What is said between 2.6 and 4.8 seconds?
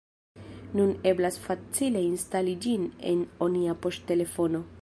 ĝin en onia poŝtelefono.